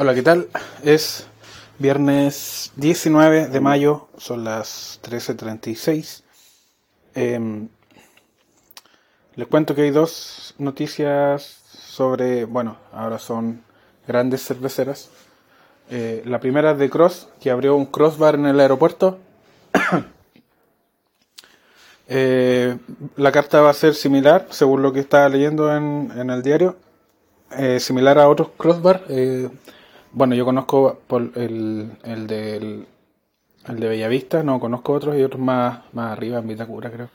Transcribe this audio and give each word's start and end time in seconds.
Hola, 0.00 0.14
¿qué 0.14 0.22
tal? 0.22 0.48
Es 0.84 1.26
viernes 1.80 2.70
19 2.76 3.48
de 3.48 3.60
mayo, 3.60 4.06
son 4.16 4.44
las 4.44 5.00
13.36. 5.02 6.22
Em, 7.16 7.68
les 9.34 9.48
cuento 9.48 9.74
que 9.74 9.82
hay 9.82 9.90
dos 9.90 10.54
noticias 10.56 11.42
sobre, 11.72 12.44
bueno, 12.44 12.76
ahora 12.92 13.18
son 13.18 13.64
grandes 14.06 14.44
cerveceras. 14.44 15.10
Eh, 15.90 16.22
la 16.26 16.38
primera 16.38 16.70
es 16.70 16.78
de 16.78 16.90
Cross, 16.90 17.28
que 17.40 17.50
abrió 17.50 17.74
un 17.74 17.86
crossbar 17.86 18.36
en 18.36 18.46
el 18.46 18.60
aeropuerto. 18.60 19.18
Eh, 22.10 22.78
la 23.16 23.32
carta 23.32 23.60
va 23.60 23.68
a 23.68 23.74
ser 23.74 23.94
similar, 23.94 24.46
según 24.48 24.80
lo 24.80 24.94
que 24.94 25.00
estaba 25.00 25.28
leyendo 25.28 25.76
en, 25.76 26.10
en 26.16 26.30
el 26.30 26.42
diario, 26.42 26.76
eh, 27.50 27.80
similar 27.80 28.18
a 28.18 28.30
otros 28.30 28.48
crossbar. 28.56 29.04
Bueno, 30.12 30.34
yo 30.34 30.44
conozco 30.44 30.98
por 31.06 31.30
el, 31.34 31.90
el, 32.02 32.26
del, 32.26 32.86
el 33.68 33.80
de 33.80 33.88
Bellavista, 33.88 34.42
no 34.42 34.58
conozco 34.58 34.92
otros 34.92 35.16
y 35.16 35.22
otros 35.22 35.40
más, 35.40 35.80
más 35.92 36.12
arriba 36.12 36.38
en 36.38 36.48
Vitacura, 36.48 36.90
creo. 36.90 37.08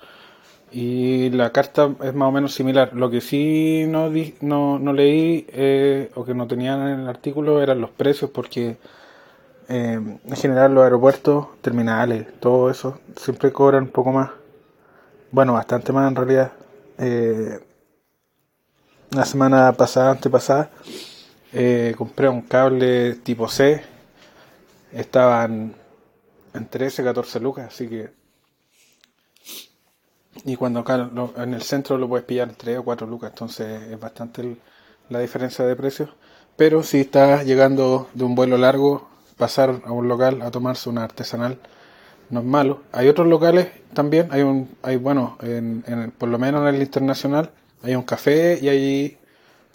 Y 0.72 1.30
la 1.32 1.52
carta 1.52 1.90
es 2.04 2.14
más 2.16 2.30
o 2.30 2.32
menos 2.32 2.54
similar. 2.54 2.94
Lo 2.94 3.10
que 3.12 3.22
sí 3.22 3.86
no, 3.88 4.10
di, 4.10 4.36
no, 4.42 4.80
no 4.80 4.94
leí 4.94 5.46
eh, 5.50 6.12
o 6.16 6.26
que 6.26 6.34
no 6.34 6.48
tenían 6.48 6.88
en 6.88 7.00
el 7.02 7.08
artículo 7.08 7.62
eran 7.62 7.80
los 7.80 7.92
precios, 7.92 8.32
porque 8.32 8.78
eh, 9.70 9.94
en 10.26 10.36
general 10.36 10.74
los 10.74 10.84
aeropuertos, 10.84 11.48
terminales, 11.62 12.28
todo 12.40 12.70
eso, 12.70 13.00
siempre 13.16 13.52
cobran 13.52 13.84
un 13.84 13.90
poco 13.90 14.12
más. 14.12 14.32
Bueno, 15.32 15.54
bastante 15.54 15.92
más 15.94 16.10
en 16.10 16.16
realidad. 16.16 16.52
Eh, 16.98 17.60
la 19.12 19.26
semana 19.26 19.72
pasada, 19.74 20.12
antepasada, 20.12 20.70
eh, 21.54 21.94
compré 21.98 22.28
un 22.30 22.42
cable 22.42 23.16
tipo 23.16 23.48
C. 23.48 23.84
Estaban 24.92 25.74
en 26.54 26.68
13, 26.68 27.04
14 27.04 27.40
lucas, 27.40 27.68
así 27.68 27.88
que. 27.88 28.12
Y 30.46 30.56
cuando 30.56 30.80
acá 30.82 31.10
en 31.38 31.54
el 31.54 31.62
centro 31.62 31.98
lo 31.98 32.10
puedes 32.10 32.26
pillar 32.26 32.50
en 32.50 32.56
3 32.56 32.80
o 32.80 32.84
4 32.84 33.08
lucas, 33.08 33.32
entonces 33.32 33.84
es 33.84 34.00
bastante 34.00 34.42
el, 34.42 34.58
la 35.10 35.20
diferencia 35.20 35.66
de 35.66 35.76
precios. 35.76 36.10
Pero 36.58 36.84
si 36.84 37.02
estás 37.02 37.46
llegando 37.46 38.10
de 38.14 38.24
un 38.24 38.36
vuelo 38.36 38.58
largo, 38.58 39.08
pasar 39.38 39.82
a 39.86 39.92
un 39.92 40.08
local 40.08 40.42
a 40.42 40.52
tomarse 40.52 40.90
una 40.90 41.04
artesanal 41.04 41.60
no 42.30 42.40
es 42.40 42.46
malo. 42.46 42.84
Hay 42.92 43.08
otros 43.08 43.28
locales 43.28 43.68
también, 43.94 44.30
hay 44.32 44.42
un, 44.42 44.70
hay 44.82 44.98
bueno, 44.98 45.38
en, 45.42 45.84
en, 45.88 46.12
por 46.12 46.30
lo 46.30 46.40
menos 46.40 46.68
en 46.68 46.76
el 46.76 46.82
internacional, 46.82 47.52
hay 47.84 47.96
un 47.96 48.04
café 48.04 48.60
y 48.62 48.70
hay 48.70 49.18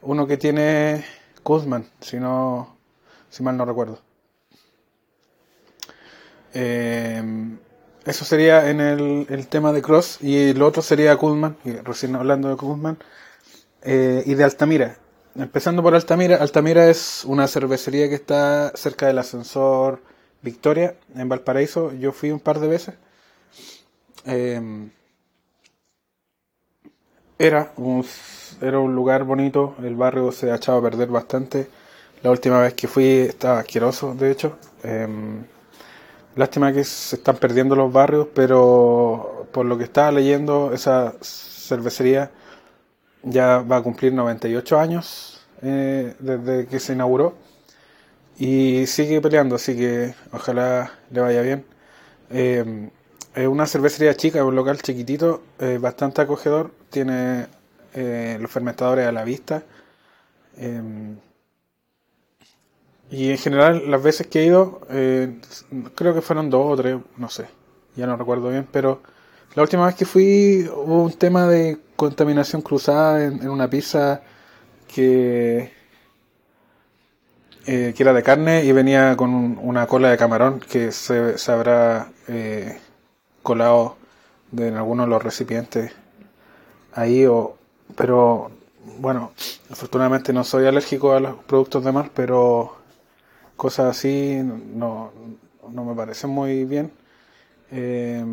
uno 0.02 0.26
que 0.26 0.36
tiene 0.36 1.04
Kuzman, 1.48 1.86
si 2.00 2.18
no, 2.18 2.76
si 3.30 3.42
mal 3.42 3.56
no 3.56 3.64
recuerdo. 3.64 3.98
Eh, 6.52 7.22
eso 8.04 8.26
sería 8.26 8.68
en 8.68 8.82
el, 8.82 9.26
el, 9.30 9.48
tema 9.48 9.72
de 9.72 9.80
Cross 9.80 10.18
y 10.20 10.50
el 10.50 10.60
otro 10.60 10.82
sería 10.82 11.16
Kuzman, 11.16 11.56
recién 11.84 12.16
hablando 12.16 12.50
de 12.50 12.56
Kuzman, 12.56 12.98
eh, 13.80 14.22
y 14.26 14.34
de 14.34 14.44
Altamira. 14.44 14.98
Empezando 15.36 15.82
por 15.82 15.94
Altamira, 15.94 16.36
Altamira 16.36 16.90
es 16.90 17.24
una 17.24 17.48
cervecería 17.48 18.10
que 18.10 18.16
está 18.16 18.70
cerca 18.74 19.06
del 19.06 19.16
ascensor 19.16 20.02
Victoria, 20.42 20.96
en 21.14 21.30
Valparaíso. 21.30 21.94
Yo 21.94 22.12
fui 22.12 22.30
un 22.30 22.40
par 22.40 22.60
de 22.60 22.68
veces. 22.68 22.94
Eh, 24.26 24.90
era 27.38 27.72
un, 27.76 28.04
era 28.60 28.78
un 28.78 28.94
lugar 28.94 29.24
bonito, 29.24 29.74
el 29.82 29.94
barrio 29.96 30.32
se 30.32 30.50
ha 30.50 30.56
echado 30.56 30.78
a 30.78 30.82
perder 30.82 31.08
bastante. 31.08 31.68
La 32.22 32.30
última 32.30 32.60
vez 32.60 32.74
que 32.74 32.88
fui 32.88 33.04
estaba 33.06 33.60
asqueroso, 33.60 34.14
de 34.14 34.30
hecho. 34.30 34.58
Eh, 34.82 35.06
lástima 36.36 36.72
que 36.72 36.84
se 36.84 37.16
están 37.16 37.36
perdiendo 37.36 37.76
los 37.76 37.92
barrios, 37.92 38.28
pero 38.34 39.46
por 39.52 39.66
lo 39.66 39.78
que 39.78 39.84
estaba 39.84 40.12
leyendo, 40.12 40.72
esa 40.72 41.14
cervecería 41.20 42.30
ya 43.22 43.58
va 43.60 43.78
a 43.78 43.82
cumplir 43.82 44.12
98 44.12 44.78
años 44.78 45.46
eh, 45.62 46.14
desde 46.18 46.66
que 46.66 46.80
se 46.80 46.92
inauguró 46.94 47.34
y 48.38 48.86
sigue 48.86 49.20
peleando, 49.20 49.56
así 49.56 49.76
que 49.76 50.14
ojalá 50.32 50.92
le 51.10 51.20
vaya 51.20 51.42
bien. 51.42 51.64
Eh, 52.30 52.90
es 53.34 53.46
una 53.46 53.66
cervecería 53.66 54.14
chica, 54.16 54.44
un 54.44 54.54
local 54.54 54.80
chiquitito, 54.82 55.42
eh, 55.58 55.78
bastante 55.80 56.22
acogedor, 56.22 56.70
tiene 56.90 57.46
eh, 57.94 58.38
los 58.40 58.50
fermentadores 58.50 59.06
a 59.06 59.12
la 59.12 59.24
vista. 59.24 59.62
Eh, 60.56 61.16
y 63.10 63.30
en 63.30 63.38
general, 63.38 63.90
las 63.90 64.02
veces 64.02 64.26
que 64.26 64.40
he 64.40 64.46
ido, 64.46 64.80
eh, 64.90 65.40
creo 65.94 66.12
que 66.14 66.20
fueron 66.20 66.50
dos 66.50 66.66
o 66.66 66.76
tres, 66.76 66.98
no 67.16 67.30
sé, 67.30 67.46
ya 67.96 68.06
no 68.06 68.16
recuerdo 68.16 68.50
bien, 68.50 68.68
pero 68.70 69.00
la 69.54 69.62
última 69.62 69.86
vez 69.86 69.94
que 69.94 70.04
fui 70.04 70.68
hubo 70.70 71.04
un 71.04 71.12
tema 71.14 71.46
de 71.46 71.78
contaminación 71.96 72.60
cruzada 72.62 73.24
en, 73.24 73.42
en 73.42 73.48
una 73.48 73.68
pizza 73.70 74.20
que, 74.86 75.72
eh, 77.66 77.94
que 77.96 78.02
era 78.02 78.12
de 78.12 78.22
carne 78.22 78.64
y 78.64 78.72
venía 78.72 79.16
con 79.16 79.34
un, 79.34 79.58
una 79.62 79.86
cola 79.86 80.10
de 80.10 80.18
camarón 80.18 80.60
que 80.60 80.92
se, 80.92 81.38
se 81.38 81.52
habrá 81.52 82.10
eh, 82.28 82.78
colado 83.42 83.96
de 84.52 84.68
en 84.68 84.76
alguno 84.76 85.04
de 85.04 85.10
los 85.10 85.22
recipientes 85.22 85.92
ahí, 86.92 87.26
o, 87.26 87.56
pero 87.96 88.50
bueno, 88.98 89.32
afortunadamente 89.70 90.32
no 90.32 90.44
soy 90.44 90.66
alérgico 90.66 91.12
a 91.12 91.20
los 91.20 91.36
productos 91.44 91.84
de 91.84 91.92
mar, 91.92 92.10
pero 92.14 92.76
cosas 93.56 93.96
así 93.96 94.40
no, 94.42 95.12
no 95.70 95.84
me 95.84 95.94
parecen 95.94 96.30
muy 96.30 96.64
bien. 96.64 96.92
Eh, 97.70 98.24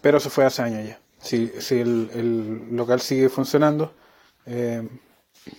pero 0.00 0.18
eso 0.18 0.30
fue 0.30 0.44
hace 0.44 0.62
años 0.62 0.86
ya. 0.86 0.98
Si, 1.18 1.48
si 1.60 1.80
el, 1.80 2.76
local 2.76 3.00
sigue 3.00 3.28
funcionando, 3.28 3.92
eh, 4.46 4.88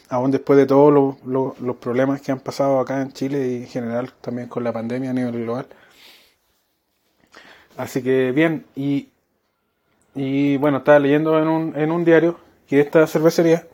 aún 0.09 0.31
después 0.31 0.57
de 0.57 0.65
todos 0.65 1.17
lo, 1.23 1.55
los 1.59 1.75
problemas 1.77 2.21
que 2.21 2.31
han 2.31 2.39
pasado 2.39 2.79
acá 2.79 3.01
en 3.01 3.11
Chile 3.11 3.47
y 3.47 3.55
en 3.63 3.67
general 3.67 4.13
también 4.21 4.47
con 4.47 4.63
la 4.63 4.73
pandemia 4.73 5.11
a 5.11 5.13
nivel 5.13 5.43
global. 5.43 5.67
Así 7.77 8.01
que 8.03 8.31
bien, 8.31 8.65
y, 8.75 9.09
y 10.21 10.57
bueno, 10.57 10.79
estaba 10.79 10.99
leyendo 10.99 11.39
en 11.39 11.47
un, 11.47 11.75
en 11.77 11.91
un 11.93 12.03
diario 12.03 12.37
que 12.67 12.81
esta 12.81 13.07
cervecería 13.07 13.65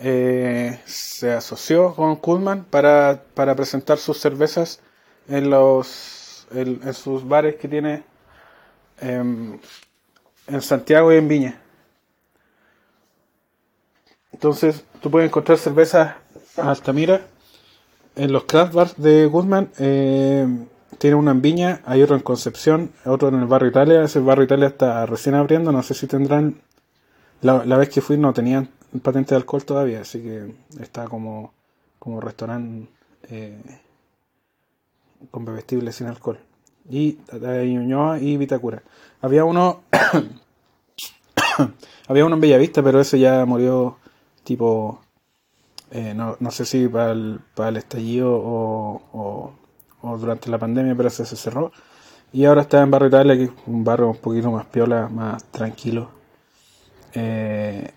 eh, 0.00 0.80
se 0.84 1.30
asoció 1.30 1.94
con 1.94 2.16
Kuhlman 2.16 2.64
para, 2.64 3.22
para 3.34 3.54
presentar 3.54 3.98
sus 3.98 4.18
cervezas 4.18 4.80
en 5.28 5.48
los 5.48 6.48
en, 6.52 6.92
sus 6.92 7.26
bares 7.28 7.54
que 7.54 7.68
tiene 7.68 8.02
eh, 9.00 9.58
en 10.48 10.60
Santiago 10.60 11.12
y 11.12 11.18
en 11.18 11.28
Viña. 11.28 11.60
Entonces, 14.32 14.84
tú 15.00 15.08
puedes 15.08 15.28
encontrar 15.28 15.56
cervezas 15.56 16.16
Altamira 16.56 17.20
en 18.16 18.32
los 18.32 18.42
craft 18.42 18.74
bars 18.74 18.94
de 18.96 19.26
Guzmán. 19.26 19.70
Eh, 19.78 20.48
tiene 20.98 21.16
una 21.16 21.30
en 21.30 21.42
Viña, 21.42 21.80
hay 21.84 22.02
otro 22.02 22.16
en 22.16 22.22
Concepción, 22.22 22.92
otro 23.04 23.28
en 23.28 23.36
el 23.36 23.46
barrio 23.46 23.70
Italia. 23.70 24.02
Ese 24.02 24.20
barrio 24.20 24.44
Italia 24.44 24.68
está 24.68 25.06
recién 25.06 25.34
abriendo, 25.34 25.72
no 25.72 25.82
sé 25.82 25.94
si 25.94 26.06
tendrán. 26.06 26.60
La, 27.42 27.76
vez 27.76 27.88
que 27.88 28.02
fui 28.02 28.18
no 28.18 28.34
tenían 28.34 28.68
patente 29.02 29.30
de 29.30 29.36
alcohol 29.36 29.64
todavía, 29.64 30.02
así 30.02 30.20
que 30.20 30.54
está 30.78 31.06
como, 31.06 31.54
como 31.98 32.20
restaurante 32.20 32.86
eh, 33.30 33.56
con 35.30 35.44
bebestibles 35.44 35.96
sin 35.96 36.06
alcohol. 36.06 36.38
Y 36.88 37.18
hay 37.46 37.72
Ñuñoa 37.72 38.18
y 38.18 38.36
Vitacura. 38.36 38.82
Había 39.20 39.44
uno. 39.44 39.82
había 42.08 42.24
uno 42.24 42.34
en 42.34 42.40
Bellavista, 42.40 42.82
pero 42.82 43.00
ese 43.00 43.18
ya 43.18 43.44
murió 43.44 43.98
tipo. 44.44 45.00
Eh, 45.92 46.14
no, 46.14 46.36
no, 46.38 46.50
sé 46.50 46.64
si 46.64 46.88
para 46.88 47.12
el, 47.12 47.40
para 47.54 47.70
el 47.70 47.76
estallido 47.76 48.32
o, 48.32 49.02
o, 49.12 49.52
o, 50.02 50.18
durante 50.18 50.50
la 50.50 50.58
pandemia, 50.58 50.94
pero 50.94 51.08
ese 51.08 51.24
se 51.24 51.36
cerró. 51.36 51.72
Y 52.32 52.44
ahora 52.44 52.62
está 52.62 52.80
en 52.82 52.90
Barrio 52.90 53.08
Italia, 53.08 53.36
que 53.36 53.44
es 53.44 53.50
un 53.66 53.84
barrio 53.84 54.08
un 54.10 54.16
poquito 54.16 54.50
más 54.50 54.66
piola, 54.66 55.08
más 55.08 55.44
tranquilo. 55.44 56.10
Eh, 57.14 57.90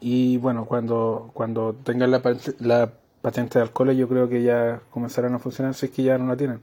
y 0.00 0.36
bueno, 0.38 0.64
cuando, 0.66 1.30
cuando 1.32 1.74
tengan 1.74 2.10
la, 2.10 2.22
la, 2.60 2.92
patente 3.22 3.58
de 3.58 3.62
alcohol, 3.62 3.92
yo 3.92 4.08
creo 4.08 4.28
que 4.28 4.42
ya 4.42 4.80
comenzarán 4.90 5.34
a 5.34 5.38
funcionar, 5.38 5.74
si 5.74 5.86
es 5.86 5.92
que 5.92 6.02
ya 6.02 6.18
no 6.18 6.26
la 6.26 6.36
tienen. 6.36 6.62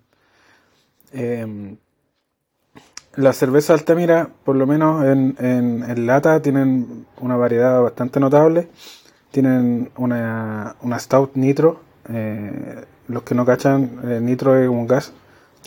Eh, 1.14 1.78
la 3.16 3.34
cerveza 3.34 3.74
Altamira, 3.74 4.30
por 4.46 4.56
lo 4.56 4.66
menos 4.66 5.04
en, 5.04 5.36
en, 5.40 5.84
en, 5.84 6.08
lata, 6.08 6.42
tienen 6.42 7.06
una 7.20 7.36
variedad 7.36 7.82
bastante 7.82 8.20
notable. 8.20 8.70
Tienen 9.32 9.92
una, 9.98 10.76
una 10.82 11.00
Stout 11.00 11.36
Nitro. 11.36 11.82
Eh, 12.10 12.86
los 13.12 13.24
que 13.24 13.36
no 13.36 13.46
cachan, 13.46 14.00
eh, 14.04 14.20
Nitro 14.22 14.58
es 14.58 14.70
un 14.70 14.88
gas 14.88 15.14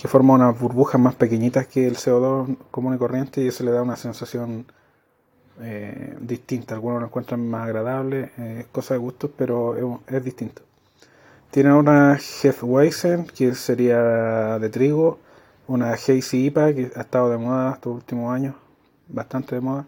que 0.01 0.09
forma 0.09 0.35
unas 0.35 0.59
burbujas 0.59 1.01
más 1.01 1.15
pequeñitas 1.15 1.67
que 1.67 1.87
el 1.87 1.97
CO2 1.97 2.57
común 2.71 2.95
y 2.95 2.99
corriente 2.99 3.43
y 3.43 3.49
eso 3.49 3.63
le 3.65 3.71
da 3.71 3.83
una 3.83 3.97
sensación 3.97 4.67
eh, 5.61 6.17
distinta. 6.21 6.75
Algunos 6.75 7.01
lo 7.01 7.07
encuentran 7.07 7.49
más 7.49 7.67
agradable, 7.67 8.33
eh, 8.39 8.67
cosa 8.73 8.95
de 8.95 8.99
gustos, 8.99 9.31
pero 9.37 10.01
es, 10.09 10.25
distinto. 10.25 10.63
Tienen 11.51 11.73
una 11.73 12.15
Hefeweizen, 12.17 13.27
que 13.27 13.55
sería 13.55 14.59
de 14.59 14.69
trigo, 14.71 15.21
una 15.69 15.93
Hazy 15.93 16.47
IPA, 16.47 16.75
que 16.75 16.91
ha 16.97 17.03
estado 17.03 17.31
de 17.31 17.39
moda 17.39 17.75
estos 17.75 17.95
últimos 17.95 18.35
años, 18.35 18.57
bastante 19.09 19.55
de 19.55 19.61
moda. 19.61 19.87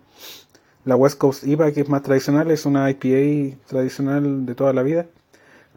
La 0.84 0.94
West 0.94 1.18
Coast 1.18 1.44
IPA, 1.44 1.72
que 1.72 1.80
es 1.80 1.88
más 1.88 2.02
tradicional, 2.02 2.50
es 2.52 2.64
una 2.64 2.88
IPA 2.88 3.56
tradicional 3.66 4.46
de 4.46 4.54
toda 4.54 4.72
la 4.72 4.84
vida. 4.84 5.06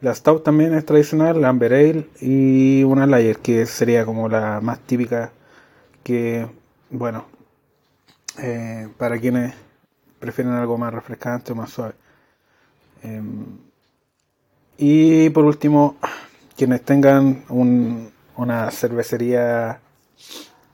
La 0.02 0.16
Stout 0.16 0.44
también 0.44 0.74
es 0.74 0.86
tradicional, 0.86 1.42
la 1.42 1.50
Amber 1.50 1.74
Ale 1.74 2.08
y 2.22 2.84
una 2.84 3.06
Lager, 3.06 3.40
que 3.40 3.66
sería 3.66 4.06
como 4.06 4.30
la 4.30 4.62
más 4.62 4.80
típica 4.80 5.32
que, 6.04 6.48
bueno, 6.90 7.26
eh, 8.38 8.88
para 8.98 9.20
quienes 9.20 9.54
prefieren 10.20 10.54
algo 10.54 10.78
más 10.78 10.94
refrescante 10.94 11.52
o 11.52 11.56
más 11.56 11.72
suave. 11.72 11.96
Em, 13.04 13.58
y 14.78 15.30
por 15.32 15.44
último, 15.44 15.98
quienes 16.56 16.84
tengan 16.84 17.44
una 17.50 18.72
cervecería, 18.72 19.82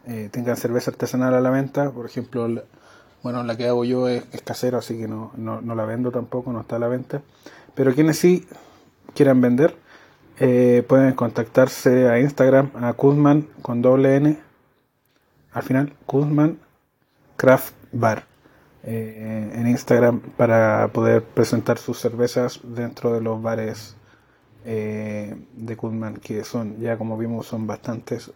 eh, 0.05 0.29
tengan 0.31 0.57
cerveza 0.57 0.91
artesanal 0.91 1.33
a 1.33 1.41
la 1.41 1.49
venta, 1.49 1.89
por 1.89 2.05
ejemplo, 2.05 2.47
bueno, 3.23 3.43
la 3.43 3.57
que 3.57 3.67
hago 3.67 3.85
yo 3.85 4.07
es, 4.07 4.23
casera, 4.43 4.77
así 4.77 4.99
que 4.99 5.07
no, 5.07 5.31
la 5.35 5.85
vendo 5.85 6.11
tampoco, 6.11 6.53
no 6.53 6.61
está 6.61 6.75
a 6.75 6.79
la 6.79 6.87
venta. 6.87 7.23
Pero 7.73 7.95
quienes 7.95 8.19
sí 8.19 8.47
quieran 9.15 9.41
vender, 9.41 9.75
eh, 10.39 10.83
pueden 10.87 11.13
contactarse 11.13 12.09
a 12.09 12.19
Instagram, 12.19 12.71
a 12.75 12.93
Kuzman 12.93 13.47
con 13.61 13.81
doble 13.81 14.17
N, 14.17 14.37
al 15.51 15.63
final, 15.63 15.93
Kuzman 16.05 16.59
Craft 17.37 17.73
Bar. 17.91 18.35
Eh, 18.87 19.51
en 19.55 19.67
Instagram 19.67 20.19
para 20.37 20.89
poder 20.89 21.23
presentar 21.23 21.79
sus 21.79 21.97
cervezas 21.97 22.59
dentro 22.63 23.11
de 23.11 23.19
los 23.19 23.41
bares 23.41 23.95
eh, 24.63 25.35
de 25.53 25.75
Kuzman, 25.75 26.17
que 26.17 26.43
son, 26.43 26.79
ya 26.79 26.95
como 26.95 27.17
vimos, 27.17 27.47
son 27.47 27.65
bastantes. 27.65 28.31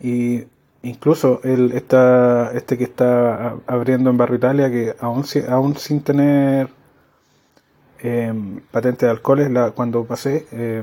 Y 0.00 0.44
incluso 0.82 1.40
el, 1.44 1.72
esta, 1.72 2.52
este 2.52 2.76
que 2.76 2.84
está 2.84 3.56
abriendo 3.66 4.10
en 4.10 4.18
Barrio 4.18 4.36
Italia, 4.36 4.70
que 4.70 4.94
aún, 5.00 5.24
aún 5.48 5.76
sin 5.78 6.02
tener 6.02 6.68
em, 8.00 8.60
patente 8.70 9.06
de 9.06 9.12
alcoholes, 9.12 9.50
cuando 9.74 10.04
pasé, 10.04 10.46
eh, 10.52 10.82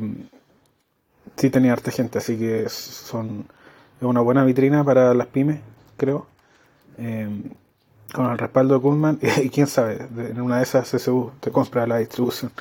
sí 1.35 1.49
tenía 1.49 1.73
harta 1.73 1.91
gente, 1.91 2.17
así 2.17 2.37
que 2.37 2.67
son 2.69 3.47
es 4.03 4.07
una 4.07 4.21
buena 4.21 4.43
vitrina 4.43 4.83
para 4.83 5.13
las 5.13 5.27
pymes, 5.27 5.61
creo. 5.97 6.27
Em, 6.97 7.43
con 8.13 8.31
el 8.31 8.37
respaldo 8.37 8.75
de 8.75 8.81
Kuzman 8.81 9.19
y, 9.43 9.49
quién 9.49 9.67
sabe, 9.67 10.07
en 10.17 10.41
una 10.41 10.57
de 10.57 10.63
esas 10.63 10.89
CSU 10.91 11.31
te 11.39 11.51
compra 11.51 11.87
la 11.87 11.97
distribución. 11.97 12.51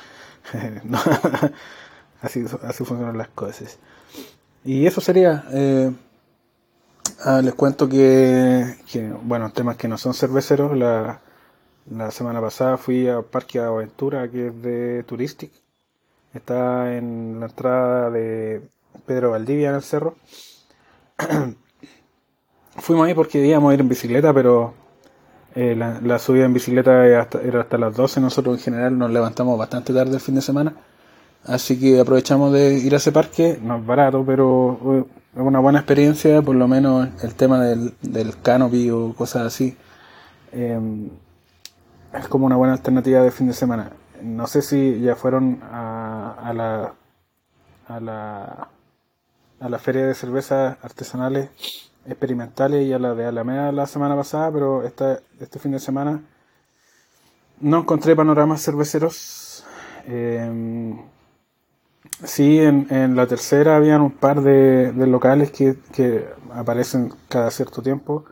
así, 2.21 2.43
funcionan 2.85 3.17
las 3.17 3.27
cosas. 3.29 3.77
Y 4.63 4.85
eso 4.85 5.01
sería. 5.01 5.43
Eh, 5.51 5.91
ah, 7.25 7.41
les 7.43 7.53
cuento 7.53 7.89
que, 7.89 8.75
bueno, 9.23 9.51
temas 9.51 9.75
que 9.75 9.87
no 9.87 9.97
son 9.97 10.13
cerveceros. 10.13 10.77
La, 10.77 11.19
la 11.89 12.11
semana 12.11 12.39
pasada 12.39 12.77
fui 12.77 13.07
al 13.07 13.25
Parque 13.25 13.59
Aventura, 13.59 14.29
que 14.29 14.47
es 14.47 14.61
de 14.61 15.03
Touristic. 15.03 15.51
Está 16.33 16.95
en 16.95 17.39
la 17.39 17.47
entrada 17.47 18.09
de 18.09 18.61
Pedro 19.05 19.31
Valdivia 19.31 19.69
en 19.69 19.75
el 19.75 19.83
cerro. 19.83 20.15
Fuimos 22.77 23.07
ahí 23.07 23.13
porque 23.13 23.45
íbamos 23.45 23.71
a 23.71 23.73
ir 23.75 23.81
en 23.81 23.89
bicicleta, 23.89 24.33
pero 24.33 24.73
eh, 25.55 25.75
la, 25.75 26.19
subida 26.19 26.45
en 26.45 26.53
bicicleta 26.53 27.05
era 27.05 27.21
hasta, 27.21 27.77
las 27.77 27.95
12. 27.95 28.19
Nosotros 28.21 28.57
en 28.57 28.63
general 28.63 28.97
nos 28.97 29.11
levantamos 29.11 29.59
bastante 29.59 29.93
tarde 29.93 30.15
el 30.15 30.21
fin 30.21 30.35
de 30.35 30.41
semana. 30.41 30.73
Así 31.45 31.79
que 31.79 31.99
aprovechamos 31.99 32.53
de 32.53 32.75
ir 32.79 32.93
a 32.93 32.97
ese 32.97 33.11
parque. 33.11 33.59
No 33.61 33.77
es 33.77 33.85
barato, 33.85 34.23
pero 34.25 34.79
eh, 34.85 35.05
es 35.35 35.41
una 35.41 35.59
buena 35.59 35.79
experiencia. 35.79 36.41
Por 36.41 36.55
lo 36.55 36.67
menos 36.67 37.09
el 37.21 37.35
tema 37.35 37.63
del, 37.63 37.93
del 38.01 38.39
canopy 38.41 38.89
o 38.89 39.13
cosas 39.13 39.47
así. 39.47 39.77
Em, 40.51 41.09
es 42.13 42.27
como 42.27 42.45
una 42.45 42.55
buena 42.55 42.73
alternativa 42.73 43.21
de 43.21 43.31
fin 43.31 43.47
de 43.47 43.53
semana. 43.53 43.91
No 44.21 44.47
sé 44.47 44.61
si 44.61 44.99
ya 45.01 45.15
fueron 45.15 45.61
a, 45.63 46.35
a 46.41 46.53
la 46.53 46.93
a 47.87 47.99
la 47.99 48.67
a 49.59 49.69
la 49.69 49.79
feria 49.79 50.05
de 50.05 50.13
cervezas 50.13 50.77
artesanales 50.81 51.49
experimentales 52.05 52.85
y 52.85 52.93
a 52.93 52.99
la 52.99 53.15
de 53.15 53.25
Alameda 53.25 53.71
la 53.71 53.87
semana 53.87 54.15
pasada, 54.15 54.51
pero 54.51 54.83
esta, 54.83 55.19
este 55.39 55.59
fin 55.59 55.71
de 55.71 55.79
semana 55.79 56.21
no 57.59 57.79
encontré 57.79 58.15
panoramas 58.15 58.61
cerveceros. 58.63 59.63
Eh, 60.05 60.93
sí, 62.25 62.59
en, 62.59 62.87
en, 62.89 63.15
la 63.15 63.25
tercera 63.27 63.77
habían 63.77 64.01
un 64.01 64.11
par 64.11 64.41
de, 64.41 64.91
de 64.91 65.07
locales 65.07 65.51
que, 65.51 65.77
que, 65.93 66.27
aparecen 66.53 67.13
cada 67.29 67.49
cierto 67.51 67.81
tiempo. 67.81 68.25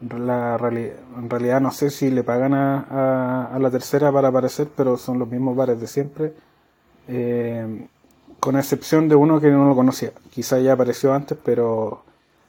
La 0.00 0.56
en 0.60 1.28
realidad 1.28 1.60
no 1.60 1.72
sé 1.72 1.90
si 1.90 2.10
le 2.10 2.22
pagan 2.22 2.54
a, 2.54 3.46
a, 3.52 3.58
la 3.58 3.70
tercera 3.70 4.12
para 4.12 4.28
aparecer, 4.28 4.68
pero 4.76 4.96
son 4.96 5.18
los 5.18 5.28
mismos 5.28 5.56
bares 5.56 5.80
de 5.80 5.86
siempre. 5.88 6.34
Eh, 7.08 7.86
con 8.40 8.56
excepción 8.56 9.08
de 9.08 9.16
uno 9.16 9.40
que 9.40 9.50
no 9.50 9.68
lo 9.68 9.74
conocía. 9.74 10.12
Quizá 10.30 10.58
ya 10.60 10.74
apareció 10.74 11.12
antes, 11.12 11.36
pero 11.44 12.04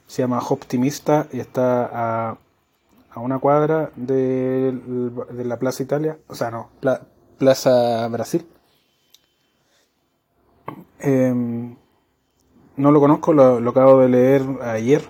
se 0.06 0.22
llama 0.22 0.40
Optimista 0.48 1.26
y 1.32 1.40
está 1.40 1.90
a, 1.92 2.38
a 3.10 3.20
una 3.20 3.38
cuadra 3.38 3.90
de, 3.96 4.72
de, 5.32 5.44
la 5.44 5.58
Plaza 5.58 5.82
Italia, 5.82 6.18
o 6.28 6.34
sea, 6.34 6.50
no, 6.50 6.70
Plaza 7.38 8.06
Brasil. 8.08 8.46
Em, 11.00 11.76
no 12.76 12.92
lo 12.92 13.00
conozco, 13.00 13.32
lo, 13.32 13.70
acabo 13.70 14.00
de 14.00 14.08
leer 14.08 14.42
ayer 14.62 15.02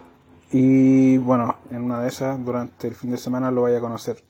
y 0.51 1.19
bueno, 1.19 1.57
en 1.71 1.83
una 1.83 2.01
de 2.01 2.09
esas 2.09 2.45
durante 2.45 2.89
el 2.89 2.95
fin 2.95 3.11
de 3.11 3.19
semana 3.19 3.51
lo 3.51 3.63
vaya 3.63 3.79
a 3.79 3.81
conocer. 3.81 4.23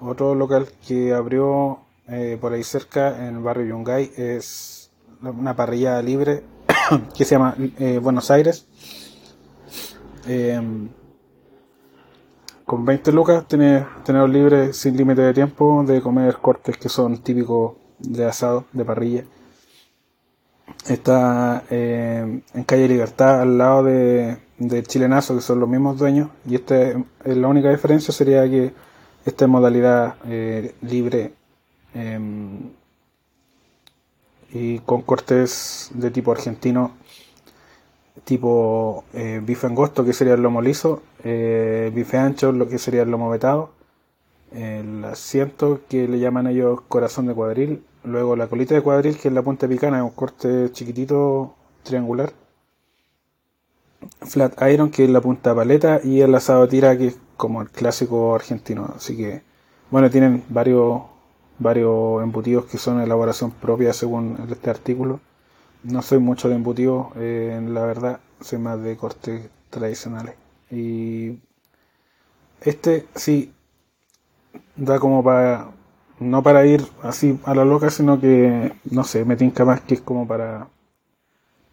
Otro 0.00 0.34
local 0.34 0.68
que 0.86 1.14
abrió 1.14 1.80
eh, 2.08 2.36
por 2.40 2.52
ahí 2.52 2.64
cerca 2.64 3.26
en 3.26 3.36
el 3.36 3.42
barrio 3.42 3.66
Yungay 3.66 4.12
es 4.16 4.90
una 5.22 5.54
parrilla 5.54 6.02
libre 6.02 6.42
que 7.16 7.24
se 7.24 7.36
llama 7.36 7.54
eh, 7.78 8.00
Buenos 8.02 8.30
Aires 8.30 8.66
Em, 10.26 10.88
con 12.64 12.84
20 12.84 13.12
lucas 13.12 13.46
tenés 13.48 13.84
tener 14.04 14.28
libre 14.28 14.72
sin 14.72 14.96
límite 14.96 15.22
de 15.22 15.34
tiempo 15.34 15.84
de 15.84 16.00
comer 16.00 16.36
cortes 16.36 16.76
que 16.76 16.88
son 16.88 17.18
típicos 17.18 17.74
de 17.98 18.24
asado, 18.24 18.64
de 18.72 18.84
parrilla. 18.84 19.24
Está 20.86 21.64
em, 21.70 22.42
en 22.54 22.64
calle 22.64 22.88
Libertad 22.88 23.40
al 23.42 23.58
lado 23.58 23.84
de, 23.84 24.38
Chilenazo, 24.82 25.34
que 25.36 25.40
son 25.42 25.60
los 25.60 25.68
mismos 25.68 25.98
dueños. 25.98 26.28
Y 26.48 26.56
este, 26.56 27.04
la 27.24 27.48
única 27.48 27.70
diferencia 27.70 28.12
sería 28.12 28.48
que 28.48 28.72
esta 29.24 29.46
modalidad 29.46 30.16
eh, 30.26 30.74
libre 30.82 31.32
em, 31.94 32.70
y 34.52 34.78
con 34.80 35.02
cortes 35.02 35.90
de 35.94 36.10
tipo 36.10 36.32
argentino 36.32 36.92
tipo 38.24 39.04
eh, 39.14 39.40
bife 39.42 39.66
angosto, 39.66 40.04
que 40.04 40.12
sería 40.12 40.34
el 40.34 40.42
lomo 40.42 40.62
liso, 40.62 41.02
eh, 41.24 41.90
bife 41.94 42.18
ancho, 42.18 42.52
lo 42.52 42.68
que 42.68 42.78
sería 42.78 43.02
el 43.02 43.10
lomo 43.10 43.30
vetado, 43.30 43.70
el 44.52 45.04
asiento, 45.04 45.80
que 45.88 46.06
le 46.08 46.18
llaman 46.18 46.46
ellos 46.46 46.82
corazón 46.88 47.26
de 47.26 47.34
cuadril, 47.34 47.84
luego 48.04 48.36
la 48.36 48.48
colita 48.48 48.74
de 48.74 48.82
cuadril, 48.82 49.16
que 49.18 49.28
es 49.28 49.34
la 49.34 49.42
punta 49.42 49.66
picana, 49.68 49.98
es 49.98 50.04
un 50.04 50.10
corte 50.10 50.70
chiquitito 50.72 51.54
triangular, 51.82 52.32
flat 54.22 54.60
iron, 54.62 54.90
que 54.90 55.04
es 55.04 55.10
la 55.10 55.20
punta 55.20 55.54
paleta, 55.54 56.00
y 56.02 56.20
el 56.20 56.34
asado 56.34 56.68
tira, 56.68 56.96
que 56.96 57.08
es 57.08 57.16
como 57.36 57.62
el 57.62 57.70
clásico 57.70 58.34
argentino. 58.34 58.92
Así 58.96 59.16
que, 59.16 59.42
bueno, 59.90 60.10
tienen 60.10 60.44
varios, 60.48 61.02
varios 61.58 62.22
embutidos 62.22 62.66
que 62.66 62.78
son 62.78 63.00
elaboración 63.00 63.50
propia 63.50 63.92
según 63.92 64.38
este 64.50 64.70
artículo 64.70 65.20
no 65.82 66.02
soy 66.02 66.18
mucho 66.18 66.48
de 66.48 66.54
embutido, 66.54 67.12
eh, 67.16 67.60
la 67.68 67.84
verdad, 67.84 68.20
soy 68.40 68.58
más 68.58 68.80
de 68.82 68.96
cortes 68.96 69.48
tradicionales. 69.70 70.34
Y 70.70 71.40
este 72.60 73.06
sí 73.14 73.52
da 74.76 74.98
como 74.98 75.22
para, 75.24 75.72
no 76.20 76.42
para 76.42 76.66
ir 76.66 76.86
así 77.02 77.38
a 77.44 77.54
la 77.54 77.64
loca, 77.64 77.90
sino 77.90 78.20
que, 78.20 78.72
no 78.90 79.04
sé, 79.04 79.24
me 79.24 79.36
tinca 79.36 79.64
más 79.64 79.80
que 79.80 79.94
es 79.94 80.00
como 80.00 80.26
para 80.26 80.68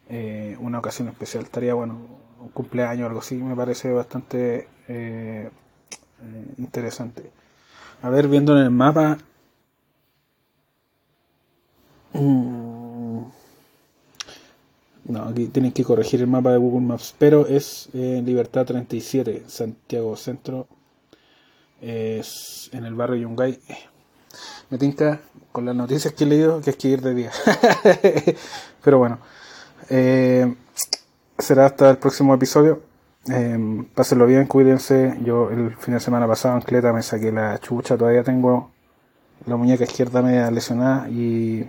eh, 0.09 0.57
una 0.59 0.79
ocasión 0.79 1.07
especial. 1.07 1.43
Estaría 1.43 1.73
bueno, 1.73 1.97
un 2.41 2.49
cumpleaños 2.49 3.05
o 3.05 3.07
algo 3.07 3.19
así, 3.19 3.35
me 3.35 3.55
parece 3.55 3.91
bastante 3.91 4.67
eh, 4.87 5.49
interesante. 6.57 7.31
A 8.01 8.09
ver, 8.09 8.27
viendo 8.27 8.57
en 8.57 8.63
el 8.63 8.71
mapa. 8.71 9.17
Mm, 12.13 13.21
no, 15.05 15.23
aquí 15.23 15.47
tienen 15.47 15.71
que 15.71 15.83
corregir 15.83 16.21
el 16.21 16.27
mapa 16.27 16.51
de 16.51 16.57
Google 16.57 16.85
Maps, 16.85 17.15
pero 17.17 17.47
es 17.47 17.89
en 17.93 18.25
Libertad 18.25 18.65
37, 18.65 19.43
Santiago 19.47 20.15
Centro. 20.15 20.67
Es 21.81 22.69
en 22.73 22.85
el 22.85 22.93
barrio 22.93 23.21
Yungay. 23.21 23.59
me 24.69 24.77
tinca 24.77 25.21
con 25.51 25.65
las 25.65 25.75
noticias 25.75 26.13
que 26.13 26.25
he 26.25 26.27
leído 26.27 26.61
que 26.61 26.71
es 26.71 26.75
que 26.75 26.89
ir 26.89 27.01
de 27.01 27.13
día. 27.15 27.31
Pero 28.83 28.99
bueno, 28.99 29.19
eh, 29.89 30.53
será 31.39 31.65
hasta 31.65 31.89
el 31.89 31.97
próximo 31.97 32.33
episodio. 32.33 32.81
Eh, 33.31 33.85
pásenlo 33.95 34.25
bien, 34.25 34.45
cuídense. 34.45 35.17
Yo 35.23 35.49
el 35.49 35.75
fin 35.77 35.93
de 35.93 35.99
semana 35.99 36.27
pasado 36.27 36.55
en 36.55 36.61
Cleta 36.61 36.93
me 36.93 37.01
saqué 37.03 37.31
la 37.31 37.57
chucha, 37.59 37.97
todavía 37.97 38.23
tengo 38.23 38.71
la 39.45 39.55
muñeca 39.55 39.83
izquierda 39.83 40.21
media 40.21 40.51
lesionada 40.51 41.09
y, 41.09 41.65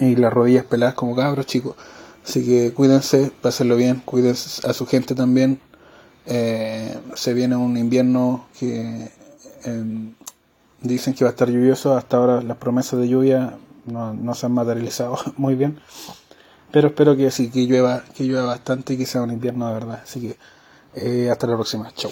y 0.00 0.16
las 0.16 0.32
rodillas 0.32 0.64
peladas 0.64 0.94
como 0.94 1.16
cabros, 1.16 1.46
chicos. 1.46 1.76
Así 2.24 2.44
que 2.44 2.72
cuídense, 2.72 3.30
pásenlo 3.42 3.76
bien, 3.76 4.02
cuídense 4.04 4.66
a 4.66 4.72
su 4.72 4.86
gente 4.86 5.14
también. 5.14 5.60
Eh, 6.26 6.98
se 7.14 7.34
viene 7.34 7.56
un 7.56 7.76
invierno 7.76 8.46
que 8.58 9.10
em, 9.64 10.14
dicen 10.80 11.14
que 11.14 11.24
va 11.24 11.30
a 11.30 11.32
estar 11.32 11.50
lluvioso. 11.50 11.96
Hasta 11.96 12.16
ahora 12.16 12.42
las 12.42 12.56
promesas 12.56 12.98
de 12.98 13.08
lluvia 13.08 13.58
no 13.86 14.34
se 14.34 14.46
han 14.46 14.52
materializado 14.52 15.18
muy 15.36 15.54
bien. 15.54 15.78
Pero 16.74 16.88
espero 16.88 17.16
que 17.16 17.30
sí, 17.30 17.50
que 17.50 17.66
llueva, 17.66 18.02
que 18.16 18.24
llueva 18.24 18.46
bastante 18.46 18.94
y 18.94 18.96
que 18.96 19.06
sea 19.06 19.22
un 19.22 19.30
invierno 19.30 19.68
de 19.68 19.74
verdad. 19.74 20.00
Así 20.02 20.20
que 20.20 20.36
eh, 20.96 21.30
hasta 21.30 21.46
la 21.46 21.54
próxima. 21.54 21.92
Chau. 21.94 22.10